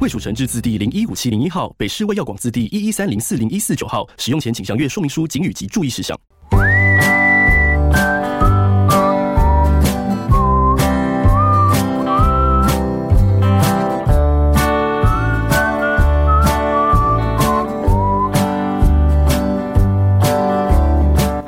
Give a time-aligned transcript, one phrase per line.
[0.00, 4.06] 卫署成制字第零一五七零一号，北市卫药广字第一一三零四零一四九号。
[4.16, 6.16] 使用前请详阅说明书、警语及注意事项。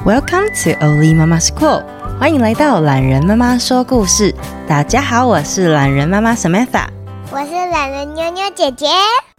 [0.05, 1.85] Welcome to Oli Mama School，
[2.19, 4.35] 欢迎来到懒人妈妈说故事。
[4.67, 6.89] 大家好，我是懒人妈妈 Samantha，
[7.33, 8.87] 我是懒人妞妞姐姐。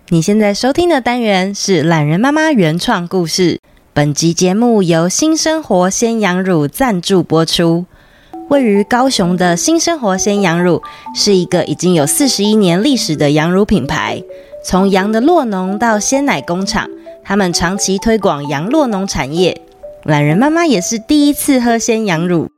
[0.07, 3.59] 你现在收听的单元是懒人妈妈原创故事。
[3.93, 7.85] 本集节目由新生活鲜羊乳赞助播出。
[8.47, 10.81] 位于高雄的新生活鲜羊乳
[11.13, 14.23] 是一个已经有四十一年历史的羊乳品牌，
[14.63, 16.87] 从羊的酪农到鲜奶工厂，
[17.25, 19.61] 他们长期推广羊酪农产业。
[20.03, 22.49] 懒人妈妈也是第一次喝鲜羊乳，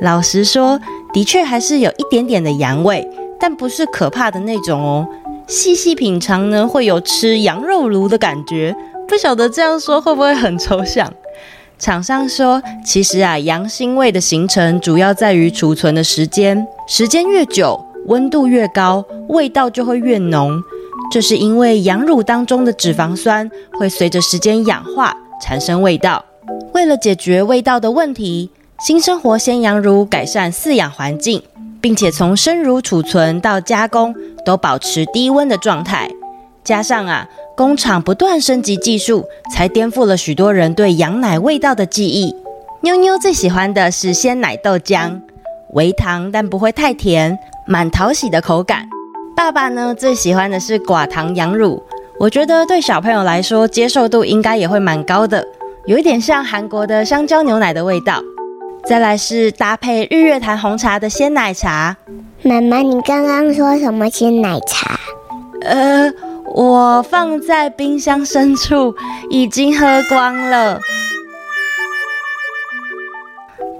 [0.00, 0.80] 老实说，
[1.12, 3.06] 的确还是有一点点的羊味，
[3.38, 5.06] 但不是可怕的那种哦。
[5.46, 8.74] 细细品尝呢，会有吃羊肉炉的感觉。
[9.06, 11.12] 不晓得这样说会不会很抽象？
[11.78, 20.60] 厂商说，其实啊，羊腥味的形成主要在于储存的时间，时间越久，温度越高，味道就会越浓。
[21.12, 23.48] 这是因为羊乳当中的脂肪酸
[23.78, 26.24] 会随着时间氧化，产生味道。
[26.72, 31.42] 为了解决味道的问题，新生活鲜羊乳改善饲养环境，
[31.86, 34.12] 并且从生乳储存到加工
[34.44, 36.10] 都保持低温的状态。
[36.64, 42.34] 加上啊，工厂不断升级技术，才颠覆了许多人对羊奶味道的记忆。
[42.80, 45.20] 妞妞最喜欢的是鲜奶豆浆，
[45.74, 48.88] 微糖但不会太甜，蛮讨喜的口感。
[49.36, 51.80] 爸爸呢，最喜欢的是寡糖羊乳，
[52.18, 55.46] 我觉得对小朋友来说接受度应该也会蛮高的。
[55.86, 58.20] 有一点像韩国的香蕉牛奶的味道，
[58.88, 61.96] 再来是搭配日月潭红茶的鲜奶茶。
[62.42, 65.00] 妈妈，你刚刚说什么鲜奶茶？
[65.62, 66.08] 呃，
[66.54, 68.94] 我放在冰箱深处，
[69.28, 70.80] 已经喝光了。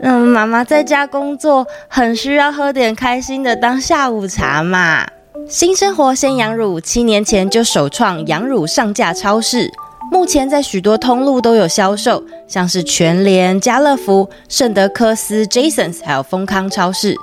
[0.02, 5.06] 嗯，妈妈在家工作，很需要喝点开心的当下午茶嘛。
[5.48, 9.70] 新生活鲜羊乳七年前就首创羊乳上架超市。
[10.10, 17.14] 目前在许多通路都有销售，像是全联、家乐福、圣德科斯、Jasons，还有丰康超市。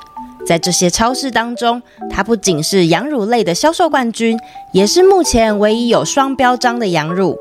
[0.45, 4.37] 在这些超市当中，它不仅是羊乳类的销售冠军，
[4.73, 7.37] 也是目前唯一有双标章的羊乳。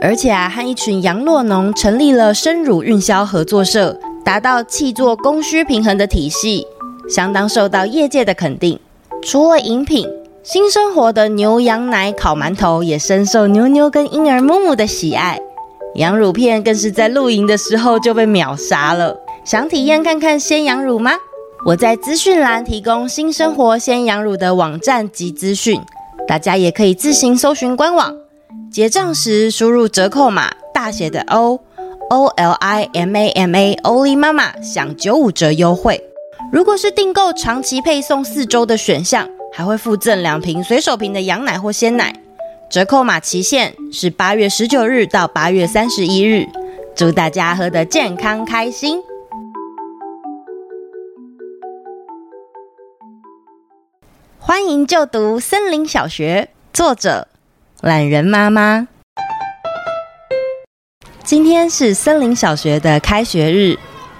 [0.00, 6.64] 而且啊，和一群羊酪农成立了生乳运销合作社，达到气作供需平衡的体系，
[7.08, 8.78] 相当受到业界的肯定。
[9.22, 10.08] 除了饮品。
[10.42, 15.38] 新生活的牛羊奶烤馒头也深受妞妞跟婴儿木木的喜爱，
[15.96, 19.14] 羊乳片更是在露营的时候就被秒杀了。
[19.44, 21.12] 想体验看看鲜羊乳吗？
[21.66, 25.78] 我在资讯栏提供新生活鲜羊乳的网站及资讯，
[26.26, 28.16] 大家也可以自行搜寻官网。
[28.72, 31.60] 结账时输入折扣码大写的 O
[32.08, 36.02] O L I M A M A Oli 妈妈享九五折优惠。
[36.50, 39.28] 如果是订购长期配送四周的选项。
[39.52, 42.14] 还会附赠两瓶随手瓶的羊奶或鲜奶，
[42.70, 46.46] 折扣码期限是八月十九日到八月三十一日。
[46.94, 49.00] 祝大家喝得健康开心！
[54.38, 57.28] 欢迎就读森林小学，作者
[57.80, 58.88] 懒人妈妈。
[61.24, 63.78] 今天是森林小学的开学日，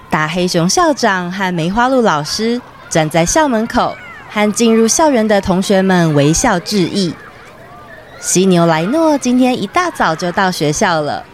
[0.09, 3.93] 大黑熊校长和梅花鹿老师站在校门口。
[4.33, 7.13] 和进入校园的同学们微笑致意。
[8.21, 11.25] 犀牛莱诺今天一大早就到学校了。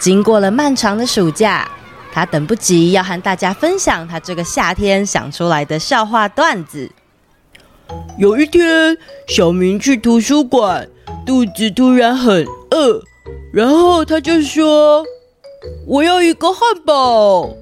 [0.00, 1.70] 经过了漫长的暑假，
[2.10, 6.90] 他等不及要和大家分享他这个夏天想出来的笑话段子。
[8.16, 8.96] 有一天，
[9.28, 10.88] 小明去图书馆，
[11.26, 13.02] 肚子突然很饿，
[13.52, 15.04] 然后他就说
[15.86, 17.54] ：“我要一个汉堡。”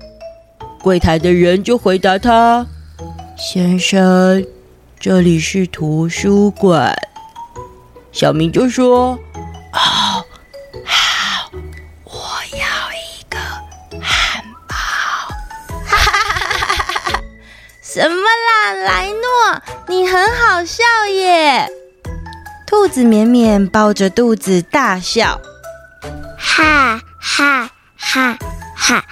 [0.81, 2.67] 柜台的人就回答他
[3.37, 4.47] ：“先生。”
[5.01, 6.95] 这里是图书馆，
[8.13, 9.19] 小明就说
[9.73, 10.23] ：“哦，
[10.85, 11.51] 好，
[12.05, 12.13] 我
[12.53, 13.39] 要一个
[13.99, 14.77] 汉堡。”
[15.89, 17.23] 哈哈哈哈哈哈！
[17.83, 21.67] 什么啦，莱诺，你很好笑耶！
[22.67, 25.41] 兔子绵绵抱着肚子大笑，
[26.37, 28.39] 哈哈哈
[28.77, 29.03] 哈！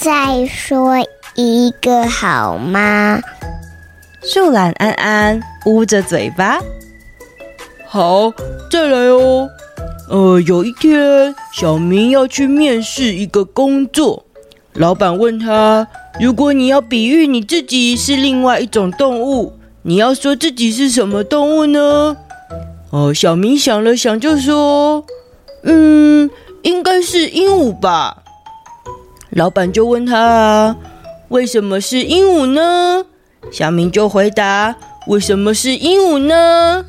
[0.00, 0.96] 再说
[1.34, 3.20] 一个好吗？
[4.26, 6.58] 树懒安安捂着嘴巴。
[7.86, 8.32] 好，
[8.70, 9.50] 再来哦。
[10.08, 14.24] 呃，有一天，小明要去面试一个工作，
[14.72, 15.86] 老板问他
[16.18, 22.16] ：“如果你要比喻你自己是另外一种动物，你要说自己是什么动物呢？”
[22.90, 25.04] 哦，小明想了想，就说
[25.64, 26.30] ：“嗯，
[26.62, 28.22] 应该是鹦鹉吧。”
[29.28, 30.76] 老板就问他
[31.28, 33.04] ：“为什么是鹦鹉呢？”
[33.52, 34.74] 小明就回答
[35.06, 36.84] ：“为什么是鹦鹉呢？”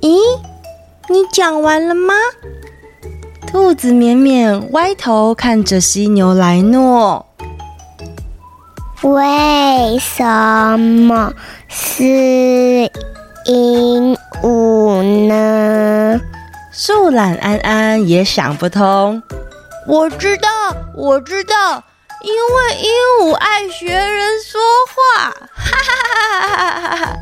[0.00, 0.16] 咦，
[1.08, 2.14] 你讲完了吗？
[3.46, 7.26] 兔子绵绵歪头看着犀牛莱诺。
[9.02, 10.24] 为什
[10.78, 11.32] 么
[11.68, 12.04] 是
[13.44, 16.20] 鹦鹉呢？
[16.72, 19.22] 树懒安安也想不通。
[19.86, 20.48] 我知道，
[20.94, 21.82] 我知道，
[22.22, 22.90] 因为鹦
[23.20, 25.30] 鹉爱学人说话。
[25.54, 27.18] 哈哈哈哈哈哈！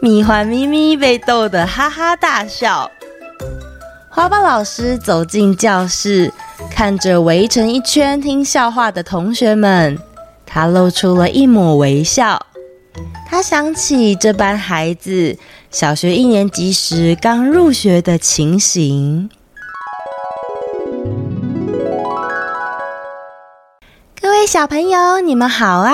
[0.00, 2.90] 米环咪咪被逗得哈哈大笑。
[4.08, 6.32] 花豹老师走进教室，
[6.70, 9.98] 看着围成一圈听笑话的同学们。
[10.46, 12.46] 他露出了一抹微笑。
[13.26, 15.36] 他想起这班孩子
[15.70, 19.30] 小学一年级时刚入学的情形。
[24.48, 25.92] 小朋友，你们好啊！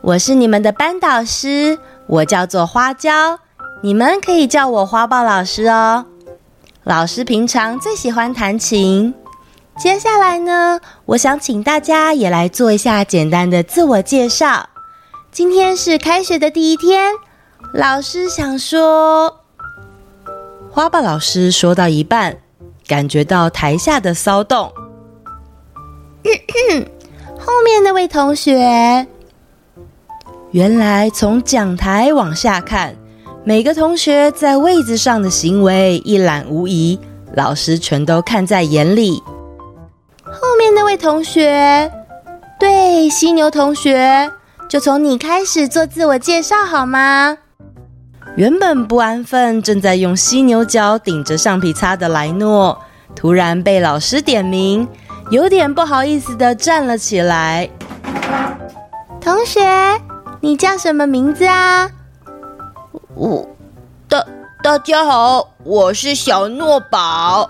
[0.00, 1.76] 我是你们的班导师，
[2.06, 3.40] 我叫做花椒，
[3.82, 6.06] 你们可以叫我花豹老师哦。
[6.84, 9.12] 老师平常最喜欢弹琴。
[9.76, 14.68] 接下来呢，我想请大家也来做一下简单的自我介绍。
[15.32, 17.12] 今天是开学的第一天，
[17.74, 19.40] 老师想说，
[20.70, 22.38] 花豹老师说到一半，
[22.86, 24.72] 感觉到台下的骚动。
[27.40, 29.06] 后面那位同学，
[30.50, 32.94] 原来从讲台往下看，
[33.44, 37.00] 每个同学在位子上的行为一览无遗，
[37.34, 39.22] 老师全都看在眼里。
[40.22, 41.90] 后面那位同学，
[42.58, 44.30] 对，犀牛同学，
[44.68, 47.38] 就从你开始做自我介绍好吗？
[48.36, 52.78] 原本不安分，正在用犀牛角顶着橡皮擦的莱诺，
[53.16, 54.86] 突然被老师点名，
[55.30, 57.70] 有点不好意思的站了起来。
[59.20, 59.60] 同学，
[60.40, 61.88] 你叫什么名字啊？
[63.14, 63.46] 我，
[64.08, 64.26] 大
[64.60, 67.48] 大家好，我是小诺宝。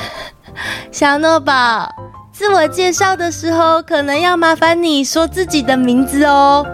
[0.92, 1.90] 小诺宝，
[2.32, 6.66] 自我介绍的时候，可能要麻烦你说自己的名字哦。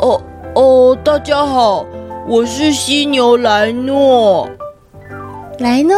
[0.00, 0.20] 哦
[0.56, 1.86] 哦，大家好，
[2.26, 4.50] 我是犀牛莱诺。
[5.60, 5.96] 莱诺，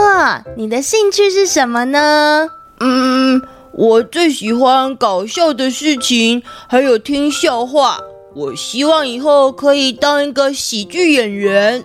[0.55, 2.51] 你的兴趣是什么呢？
[2.81, 3.43] 嗯，
[3.73, 7.99] 我最喜欢搞笑的事情，还有听笑话。
[8.35, 11.83] 我希望以后可以当一个喜剧演员。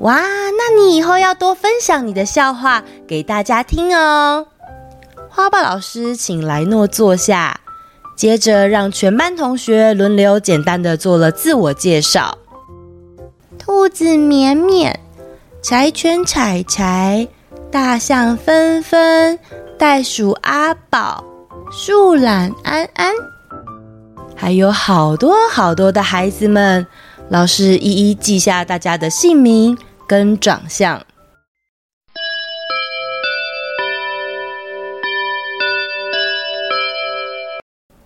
[0.00, 4.46] 哇，那你以后要多分享你的笑话给大家听哦。
[5.30, 7.58] 花豹老师请莱诺坐下，
[8.14, 12.36] 接着让全班同学轮流简单的做了自我介绍。
[13.58, 15.00] 兔子绵绵，
[15.62, 17.26] 柴犬柴柴，
[17.70, 19.38] 大象纷纷，
[19.78, 21.22] 袋鼠阿宝，
[21.70, 23.12] 树懒安安，
[24.34, 26.86] 还有好多好多的孩子们。
[27.28, 31.04] 老师一一记下大家的姓名跟长相。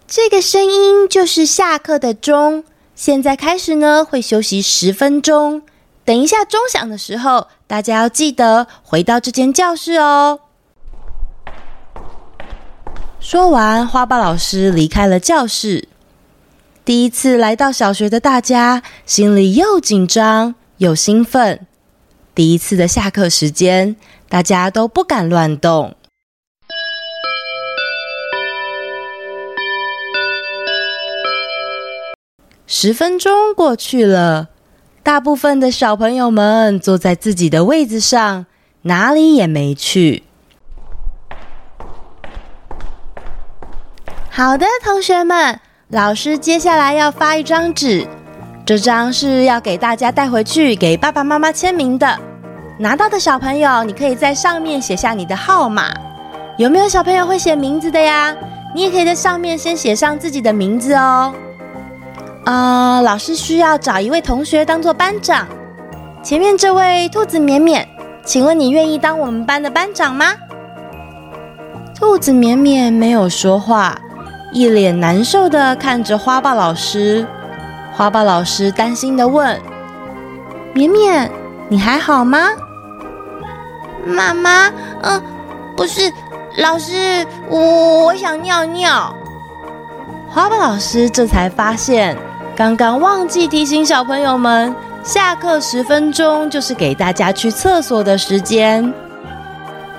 [0.09, 2.65] 这个声音就是下课的钟。
[2.97, 5.63] 现在开始呢，会休息十分钟。
[6.05, 10.41] 等一下钟响的时候，大家要记得回到这间教室哦。
[13.21, 15.87] 说完，花豹老师离开了教室。
[16.87, 21.67] 第一次来到小学的大家，心里又紧张又兴奋。
[22.35, 23.95] 第一次的下课时间，
[24.29, 25.95] 大家都不敢乱动。
[32.67, 34.49] 十分钟过去了，
[35.03, 38.47] 大部分的小朋友们坐在自己的位子上，
[38.83, 40.23] 哪里也没去。
[44.33, 45.59] 好的，同学们。
[45.89, 48.07] 老师接下来要发一张纸，
[48.65, 52.17] 这张是要给大家带回去给爸爸妈妈签名的。
[52.79, 55.93] 拿到的小朋友，你可以在上面写下你的号码。
[56.57, 58.35] 有没有小朋友会写名字的呀？
[58.73, 61.35] 你也可以在上面先写上自己的名字哦。
[62.47, 65.45] 呃，老师需要找一位同学当做班长。
[66.23, 67.87] 前面这位兔子绵绵，
[68.25, 70.27] 请问你愿意当我们班的班长吗？”
[71.99, 73.99] 兔子绵绵没有说话，
[74.53, 77.27] 一脸难受的看着花豹老师。
[77.93, 79.61] 花豹老师担心的问
[80.73, 81.31] ：“绵绵，
[81.69, 82.49] 你还好吗？”
[84.07, 84.71] 妈妈，
[85.03, 85.23] 嗯，
[85.77, 86.11] 不是，
[86.57, 89.15] 老师，我我想尿尿。
[90.29, 92.17] 花豹老师这才发现，
[92.57, 98.93] 刚刚忘记提醒小朋友们，下课十分钟就是给大家去厕所的时间。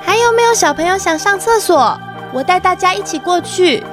[0.02, 2.00] 还有没有小朋友想上厕所？
[2.34, 3.84] 我带大家一起过去。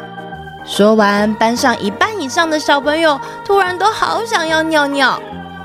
[0.69, 5.19] 说完，班上一半以上的小朋友突然都好想要尿尿，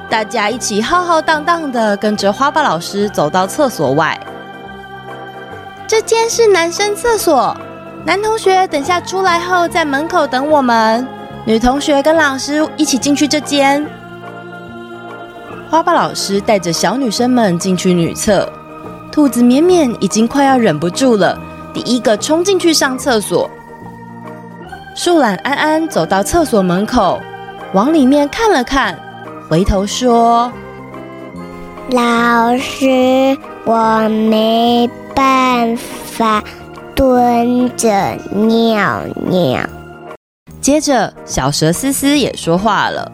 [0.09, 4.17] 大家一起浩浩荡荡的跟着花豹老师走到厕所外。
[5.85, 7.55] 这间是男生厕所，
[8.05, 11.05] 男同学等下出来后在门口等我们。
[11.45, 13.85] 女同学跟老师一起进去这间。
[15.69, 18.49] 花豹老师带着小女生们进去女厕，
[19.11, 21.37] 兔子绵绵已经快要忍不住了，
[21.73, 23.49] 第一个冲进去上厕所。
[24.95, 27.21] 树懒安安走到厕所门口，
[27.73, 28.97] 往里面看了看，
[29.49, 30.51] 回头说
[31.91, 36.43] ：“老师，我没。”办法
[36.95, 39.61] 蹲着尿尿。
[40.59, 43.11] 接着，小蛇思思也说话了：“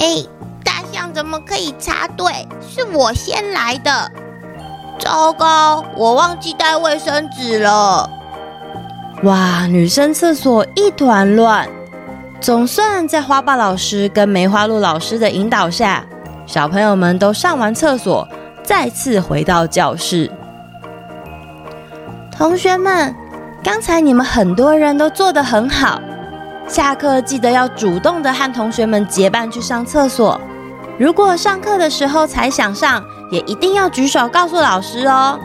[0.00, 0.24] 哎，
[0.64, 2.48] 大象怎么可以插队？
[2.66, 4.10] 是我先来的。
[4.98, 8.08] 糟糕，我忘记带卫生纸了。”
[9.24, 11.68] 哇，女生厕所一团乱。
[12.40, 16.06] 总算在花豹老师跟梅花鹿老师的引导下，
[16.46, 18.28] 小朋友们都上完厕所，
[18.62, 20.30] 再次回到教室。
[22.30, 23.12] 同学们，
[23.64, 26.00] 刚才你们很多人都做得很好。
[26.68, 30.40] 下课记得要主动的和同学们结伴去上厕所。
[30.96, 35.40] 如果上课的时候才想上，也一定要举手告诉老师哦。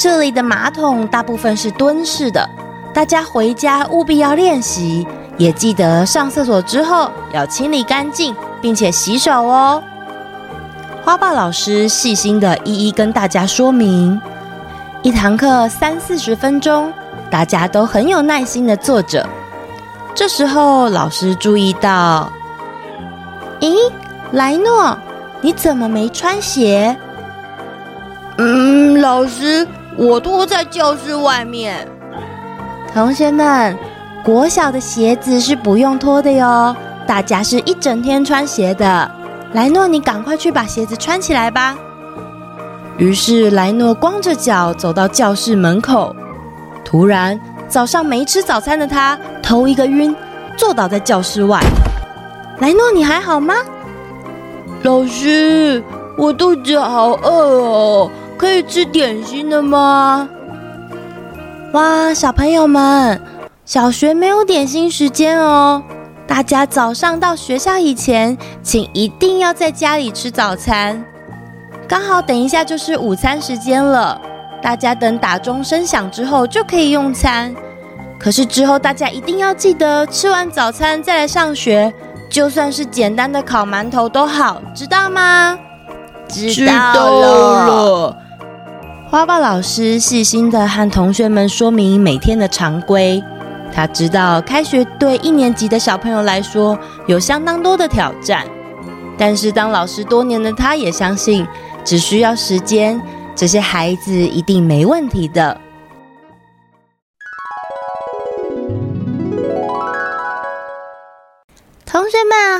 [0.00, 2.48] 这里的马桶大部分是蹲式的，
[2.94, 9.82] 大家回家务必要练习，也记得上厕所之后要清理干净，并且洗手哦。
[11.04, 14.18] 花豹老师细心的一一跟大家说明。
[15.02, 16.90] 一堂课三四十分钟，
[17.30, 19.28] 大家都很有耐心的坐着。
[20.14, 22.32] 这时候，老师注意到，
[23.60, 23.76] 咦，
[24.32, 24.96] 莱诺，
[25.42, 26.96] 你怎么没穿鞋？
[28.38, 31.86] 嗯，老师，我脱在教室外面。
[32.92, 33.76] 同学们，
[34.24, 36.74] 国小的鞋子是不用脱的哟，
[37.06, 39.10] 大家是一整天穿鞋的。
[39.52, 41.76] 莱诺，你赶快去把鞋子穿起来吧。
[42.98, 46.14] 于是莱诺光着脚走到教室门口，
[46.84, 50.14] 突然早上没吃早餐的他头一个晕，
[50.56, 51.60] 坐倒在教室外。
[52.58, 53.54] 莱诺，你还好吗？
[54.82, 55.82] 老师，
[56.16, 60.26] 我肚子好饿哦，可以吃点心了吗？
[61.74, 63.20] 哇，小朋友们，
[63.66, 65.82] 小学没有点心时间哦，
[66.26, 71.04] 大家早上到学校以前，请一定要在家里吃早餐。
[71.86, 74.18] 刚好等一下就是午餐时间了，
[74.62, 77.54] 大家等打钟声响之后就可以用餐。
[78.18, 81.92] 可是之后大家一定要记得吃完早餐再来上学，
[82.30, 85.58] 就算是简单的烤馒头都好，知道吗？
[86.26, 88.16] 知道了。
[89.10, 93.20] 花豹老师细心的和同学们说明每天的常规，
[93.74, 98.46] 他知道开学对一年级的小朋友来说有相当多的挑战，
[99.18, 101.44] 但是当老师多年的他也相信。
[101.82, 103.00] 只需要时间，
[103.34, 105.60] 这些孩子一定没问题的。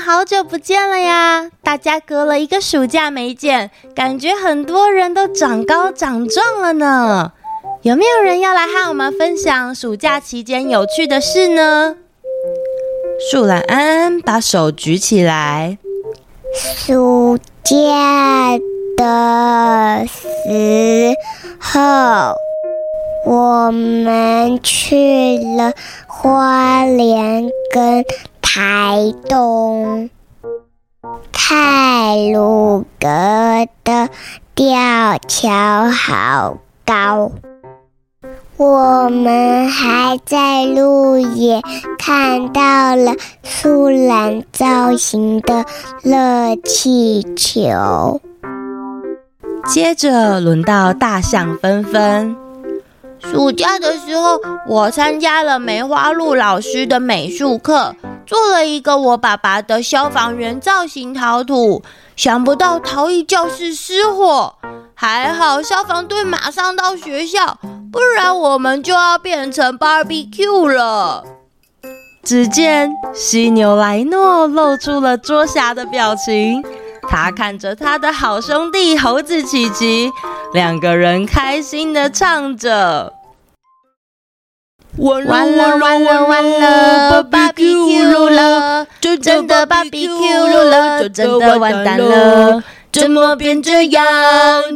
[0.01, 1.51] 好久不见了呀！
[1.63, 7.33] 大家隔了一个暑假没见，感觉很多人都长高长壮了呢。
[7.83, 11.97] 有没有人要来和我们分享暑假期间有趣的事呢？
[13.31, 15.79] 树懒安安把手举起来。
[16.55, 17.77] 暑假。
[18.97, 21.15] 的时
[21.59, 22.35] 候，
[23.25, 25.73] 我们去了
[26.07, 28.05] 花莲跟
[28.53, 30.11] 台东，
[31.31, 33.07] 泰鲁阁
[33.85, 34.09] 的
[34.57, 34.67] 吊
[35.29, 37.31] 桥好高。
[38.57, 41.63] 我们还在路野
[41.97, 43.15] 看到了
[43.45, 45.65] 树懒造型的
[46.03, 48.21] 热气球。
[49.69, 52.40] 接着轮到大象纷纷。
[53.23, 57.95] 暑假的时候，我参加了梅花鹿老师的美术课，
[58.27, 61.83] 做了一个我爸爸的消防员造型陶土。
[62.17, 64.55] 想不到陶艺教室失火，
[64.95, 67.59] 还好消防队马上到学校，
[67.91, 71.25] 不然我们就要变成 barbecue 了。
[72.23, 76.63] 只见犀牛莱诺露出了捉虾的表情，
[77.09, 80.13] 他看着他的好兄弟猴子琪琪，
[80.53, 83.13] 两个人开心的唱着。
[84.97, 92.63] 完了完了完了，barbecue 了，真的 barbecue 了，就真的完蛋了。
[92.93, 94.05] 怎么变这样？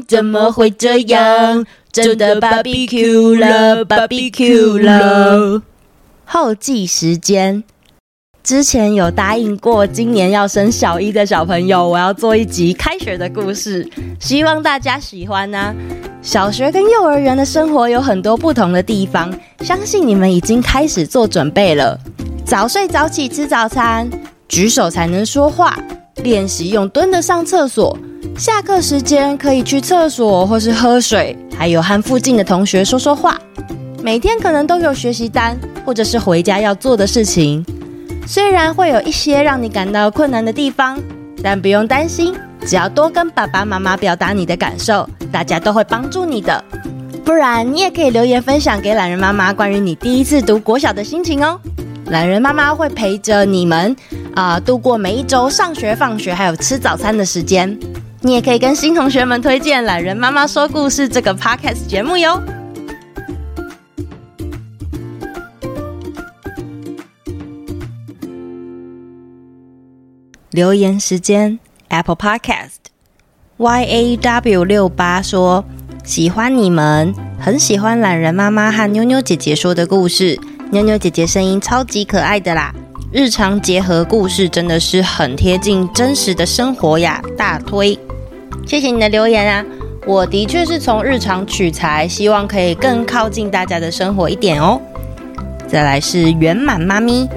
[0.06, 1.66] 怎么会这样？
[1.90, 5.62] 真的 barbecue 了，barbecue 了。
[6.24, 7.64] 后记时间。
[8.44, 13.88] 之前有答应过，今年要升小一的小朋友，我要做一集开学的故事，
[14.20, 15.74] 希望大家喜欢呢、
[16.20, 21.98] 小学跟幼儿园的生活有很多不同的地方，相信你们已经开始做准备了。
[22.44, 24.10] 早睡早起吃早餐，
[24.46, 25.82] 举手才能说话，
[26.16, 27.96] 练习用蹲的上厕所。
[28.36, 33.40] 下课时间可以去厕所或是喝水，还有和附近的同学说说话。
[34.02, 37.64] 每天可能都有学习单，或者是回家要做的事情。
[38.26, 40.98] 虽然会有一些让你感到困难的地方，
[41.42, 42.34] 但不用担心，
[42.66, 46.64] 只要多跟爸爸妈妈表达你的感受，大家都会帮助你的。
[47.24, 51.60] 不然，你也可以留言分享给懒人妈妈关于你第一次读国小的心情哦。
[52.06, 53.94] 懒人妈妈会陪着你们
[54.34, 57.78] 啊、度过每一周上学、放学还有吃早餐的时间。
[58.20, 62.42] 你也可以跟新同学们推荐《懒人妈妈说故事》这个 podcast 节目哟。
[70.54, 71.58] 留言时间
[71.88, 72.76] ，Apple Podcast
[73.56, 75.64] Y A W 六八说
[76.04, 80.38] 喜欢你们，很喜欢懒人妈妈和妞妞姐姐说的故事，
[80.70, 82.72] 妞妞姐姐声音超级可爱的啦，
[83.10, 87.98] 日常结合故事真的是很贴近真实的生活呀，大推！
[88.64, 89.64] 谢谢你的留言啊，
[90.06, 94.80] 我的确是从日常取材，希望可以更靠近大家的生活一点哦。
[95.66, 97.28] 再来是圆满妈咪。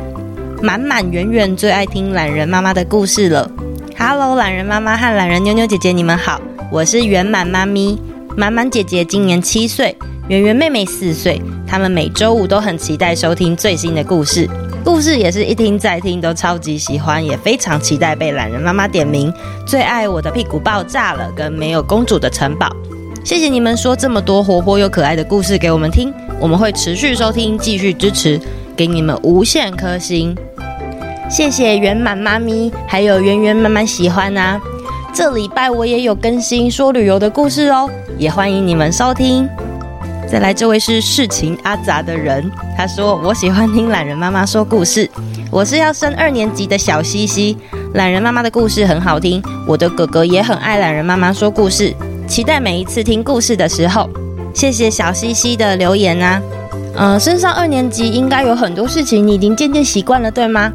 [0.62, 3.50] 满满圆圆最爱听懒人妈妈的故事了。
[3.98, 6.42] Hello，榄仁妈妈和懒人妞妞姐姐，你们好，
[6.72, 8.00] 我是圆满妈咪。
[8.36, 9.96] 满满姐姐今年七岁，
[10.30, 11.40] 圆圆妹妹四岁。
[11.68, 14.50] 他们每周五都很期待收听最新的故事，
[14.84, 19.32] 故事也是一听再听都超级喜欢，也非常期待被懒人妈妈点名。
[19.66, 22.68] 最爱我的屁股爆炸了，跟没有公主的城堡。
[23.24, 28.40] 谢谢你们说这么多活泼又可爱的故事给我们听，我们会持续收听，继续支持。
[28.78, 30.38] 给你们无限颗星，
[31.28, 34.62] 谢谢圆满妈咪，还有圆圆妈妈喜欢啊！
[35.12, 39.50] 这礼拜我也有更新说旅游的故事哦，也欢迎你们收听。
[40.32, 45.10] 再来，这位是事情阿杂的人，他说我喜欢听懒人妈妈说故事，
[45.50, 47.58] 我是要升二年级的小西西，
[47.96, 51.92] 懒人妈妈的故事很好听，我的哥哥也很爱懒人妈妈说故事，
[52.28, 54.08] 期待每一次听故事的时候。
[54.54, 56.40] 谢谢小西西的留言啊。
[57.00, 60.74] 嗯，升上二年级应该有很多事情你已经渐渐习惯了，对吗？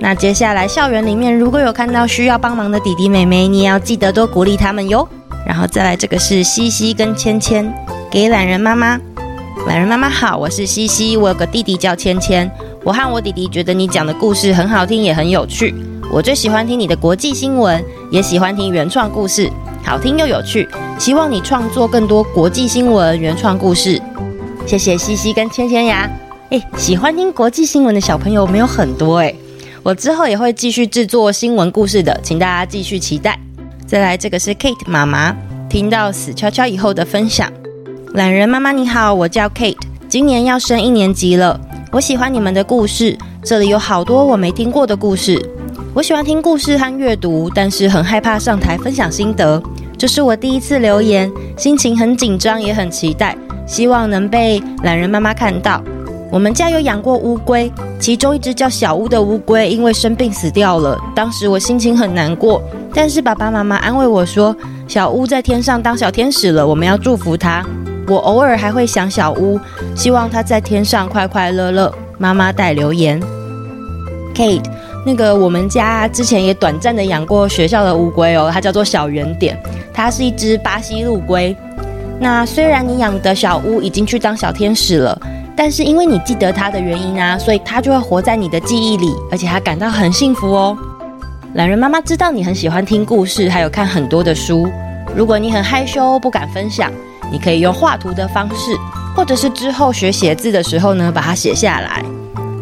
[0.00, 5.06] 那接下来校园里面如果有看到需要帮忙的弟弟妹妹，你也要记得多鼓励他们哟。
[5.46, 7.72] 然后再来这个是西西跟芊芊，
[8.10, 8.98] 给懒人妈妈。
[9.66, 12.50] 懒人妈妈好，我是西西，我有个弟弟叫芊芊。
[12.82, 15.72] 我和我弟弟觉得你讲的故事很好听，也很有趣。
[16.10, 17.80] 我最喜欢听你的国际新闻，
[18.10, 19.48] 也喜欢听原创故事，
[19.84, 20.68] 好听又有趣。
[20.98, 24.00] 希望你创作更多国际新闻原创故事。
[24.66, 26.08] 谢谢西西跟芊芊呀，
[26.50, 29.34] 哎，喜欢听国际新闻的小朋友没有很多哎，
[29.82, 33.38] 我之后也会继续制作新闻故事的，请大家继续期待。
[33.84, 35.36] 再来，这个是 Kate 妈妈
[35.68, 37.52] 听到死翘翘以后的分享。
[38.14, 39.76] 懒人妈妈你好，我叫 Kate，
[40.08, 41.60] 今年要升一年级了。
[41.90, 45.44] 我喜欢你们的故事，这里有好多我没听过的故事。
[45.92, 49.60] 我喜欢听故事和阅读，但是很害怕上台分享心得。
[49.98, 53.36] 这是我第一次留言，心情很紧张，也很期待。
[53.70, 55.80] 希望能被懒人妈妈看到。
[56.28, 60.98] 我们家有养过乌龟，其中一只叫小乌的乌龟因为生病死掉了。
[61.14, 62.60] 当时我心情很难过，
[62.92, 64.54] 但是爸爸妈妈安慰我说，
[64.88, 67.64] 小乌在天上当小天使了，我们要祝福它。
[68.08, 69.58] 我偶尔还会想小乌，
[69.94, 71.94] 希望它在天上快快乐乐。
[72.18, 73.20] 妈妈带留言
[74.34, 74.64] ，Kate，
[75.06, 79.56] 那个我们家之前也短暂的养过学校的乌龟哦，它叫做小圆点，
[79.92, 81.56] 它是一只巴西陆龟。
[82.22, 85.18] 那虽然你养的小乌已经去当小天使了，
[85.56, 90.76] 但是因为你记得它的原因啊，所以它就会活在你的记忆里，而且它感到很幸福哦。
[91.54, 94.68] 懒人妈妈知道你很喜欢听故事，还有看很多的书。
[95.16, 96.92] 如果你很害羞不敢分享，
[97.32, 98.76] 你可以用画图的方式，
[99.16, 102.04] 或者是之后学写字的时候呢，把它写下来。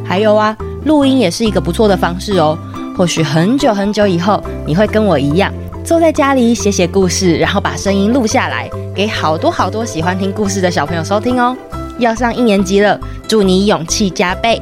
[0.07, 2.57] 还有啊，录音也是一个不错的方式哦。
[2.97, 5.53] 或许很久很久以后，你会跟我一样。
[5.88, 11.56] 坐在家里写写故事，然后把声音录下来，给好多好多喜欢听故事的小朋友收听哦。
[12.00, 14.62] 要上一年级了，祝你勇气加倍。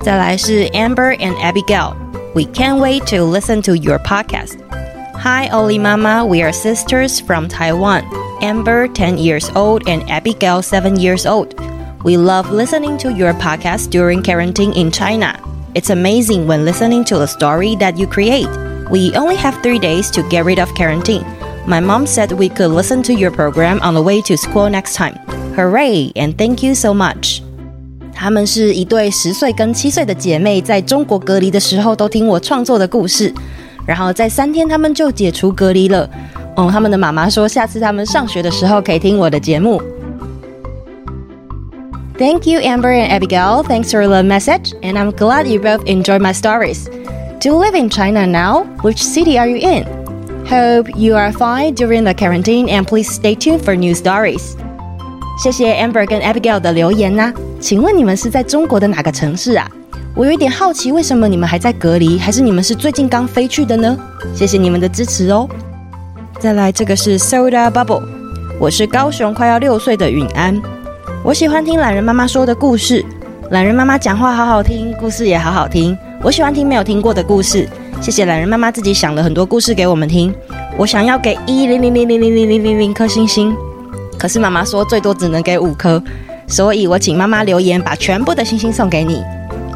[0.00, 4.58] 再来是 Amber and Abigail，We can't wait to listen to your podcast.
[5.22, 8.02] Hi, Oli Mama, we are sisters from Taiwan.
[8.42, 11.54] Amber, 10 years old, and Abigail, 7 years old.
[12.02, 15.38] We love listening to your podcast during quarantine in China.
[15.74, 18.48] It's amazing when listening to the story that you create.
[18.90, 21.24] We only have three days to get rid of quarantine.
[21.66, 24.94] My mom said we could listen to your program on the way to school next
[24.94, 25.18] time.
[25.56, 26.12] Hooray!
[26.14, 27.40] And thank you so much.
[28.14, 33.32] 她们是一对十岁跟七岁的姐妹，在中国隔离的时候都听我创作的故事，
[33.86, 36.08] 然后在三天她们就解除隔离了。
[36.56, 39.82] 嗯，他们的妈妈说，下次他们上学的时候可以听我的节目。
[42.16, 43.64] Thank you, Amber and Abigail.
[43.64, 46.86] Thanks for the message, and I'm glad you both enjoy my stories.
[47.39, 48.65] Do you live in China now?
[48.81, 49.85] Which city are you in?
[50.45, 54.57] Hope you are fine during the quarantine, and please stay tuned for new stories.
[55.41, 59.71] 谢谢 Amber 跟 Abigail 的留言呐、请问你们是在中国的哪个城市啊？
[60.15, 62.19] 我有一点好奇，为什么你们还在隔离？
[62.19, 63.97] 还是你们是最近刚飞去的呢？
[64.35, 65.47] 谢谢你们的支持哦。
[66.39, 68.03] 再来，这个是 Soda Bubble，
[68.59, 70.61] 我是高雄快要六岁的允安。
[71.23, 73.05] 我喜欢听懒人妈妈说的故事，
[73.51, 75.97] 懒人妈妈讲话好好听，故事也好好听。
[76.21, 77.65] 我喜欢听没有听过的故事，
[78.01, 80.33] 谢谢懒人妈妈自己想了很多故事给我们听。
[80.77, 83.55] 我想要给一零零零零零零零零零颗星星，
[84.17, 86.01] 可是妈妈说最多只能给五颗，
[86.45, 89.23] 所以我请妈妈留言把全部的星星送给你。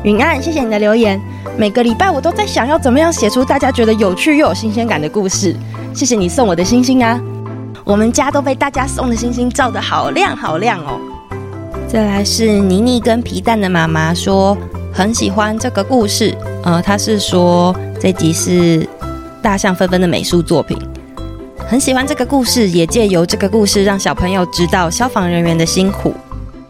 [0.03, 1.19] 允安，谢谢你的留言。
[1.57, 5.55] 每个礼拜我都在想要怎么样写出大家觉得有趣又有新鲜感的故事，
[5.93, 7.17] 谢谢你送我的星星啊！
[7.85, 10.99] 我们家都被大家送的星星照得好亮好亮哦。
[11.87, 14.57] 再来是妮妮跟皮蛋的妈妈说
[14.93, 18.87] 很喜欢这个故事，呃，他是说这集是
[19.41, 20.77] 大象纷纷的美术作品，
[21.67, 26.13] 很喜欢这个故事，也借由这个故事让小朋友知道消防人员的辛苦。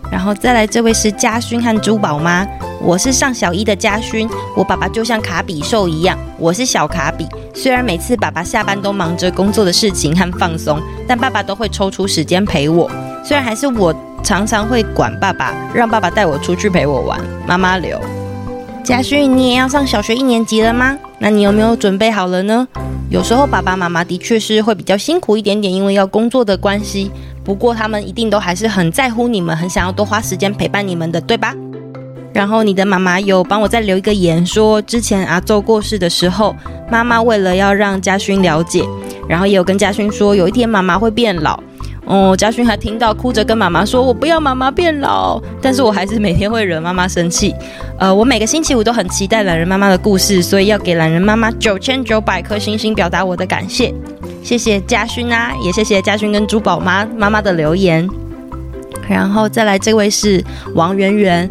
[0.09, 2.47] 然后再来这位是家勋和珠宝妈，
[2.81, 7.27] 我是上小一的家勋，我爸爸就像卡比兽一样，我是小卡比。
[7.53, 12.89] 虽然每次爸爸下班都忙着工作的事情和放松，但爸爸都会抽出时间陪我。
[13.21, 13.93] 虽然还是我。
[14.23, 17.19] 常常会管爸爸，让爸爸带我出去陪我玩。
[17.45, 17.99] 妈妈留，
[18.83, 20.97] 嘉勋，你也要上小学一年级了吗？
[21.19, 22.65] 那你有没有准备好了呢？
[23.09, 27.11] 有时候爸爸妈妈的确是会比较辛苦一点点，因为要工作的关系。
[27.43, 31.53] 不过他们一定都还是很在乎你们，很想要多花时间陪伴你们的，对吧？
[32.33, 36.55] 然后你的妈妈有帮我再留一个言，说之前阿周过世的时候，
[36.89, 38.83] 妈妈为了要让嘉勋了解，
[39.27, 41.61] 然后也有跟嘉勋说，有一天妈妈会变老。
[42.05, 47.55] 哦，嘉勋还听到哭着跟妈妈说：“我不要妈妈变老。”但是我还是每天会惹妈妈生气。
[47.97, 53.93] 呃，我每个星期五都很期待懒人妈妈的故事，所以要给懒人妈妈九千九百颗星星，表达我的感谢。
[54.43, 58.07] 谢谢嘉勋啊，也谢谢嘉勋跟珠宝妈妈妈的留言。
[59.07, 60.43] 然后再来这位是
[60.75, 61.49] 王圆圆，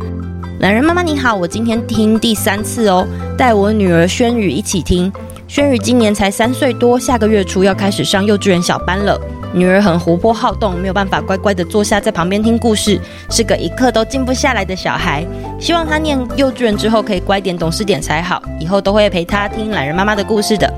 [0.61, 3.07] 懒人妈妈你好，我今天听第三次哦，
[3.39, 5.11] 带我女儿轩宇一起听。
[5.49, 9.19] 轩宇今年才三岁多，下个月初要开始上幼稚园小班了。
[9.53, 15.25] 女儿很活泼好动，没有办法乖乖的坐下在旁边听故事，是个一刻都静不下来的小孩。
[15.61, 20.73] 希望她念幼稚园之后可以乖点、懂事点才好，以后都会陪她听懒人妈妈的故事的。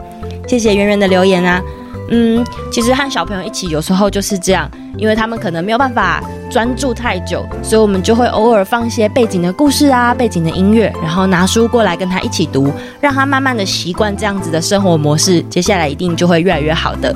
[0.47, 1.63] 谢谢圆圆的留言啊。
[2.11, 17.15] 嗯，其实和小朋友一起有时候就是这样，因为他们可能没有办法专注太久，所以我们就会偶尔放一些背景的故事啊、背景的音乐，然后拿书过来跟他一起读，让他慢慢的习惯这样子的生活模式，接下来一定就会越来越好的。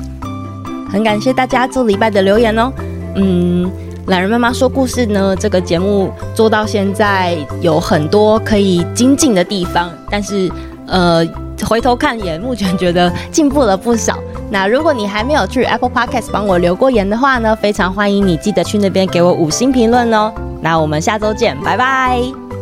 [0.91, 2.71] 很感谢大家这礼拜的留言哦。
[3.15, 3.69] 嗯，
[4.07, 10.51] 懒人妈妈说故事呢，这个节目做到现在有很多可以精进的地方，但是
[10.87, 11.25] 呃，
[11.67, 14.17] 回头看也目前觉得进步了不少。
[14.51, 20.33] 那如果你还没有去 Apple Podcast 帮我留过言的话呢，非常欢迎你记得去那边给我五星评论哦。
[20.61, 22.58] 那我们下周见，拜拜。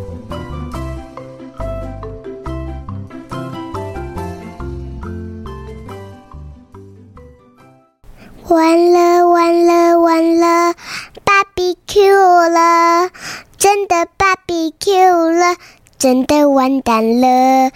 [8.57, 10.73] 完了完了完了
[11.53, 13.11] ，BBQ 了，
[13.55, 15.55] 真的 BBQ 了，
[15.99, 17.69] 真的完蛋了，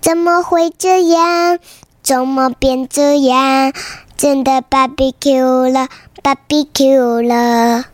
[0.00, 1.58] 怎么会这样？
[2.02, 3.74] 怎么变这样？
[4.16, 5.88] 真的 BBQ 了
[6.22, 7.84] ，BBQ 了。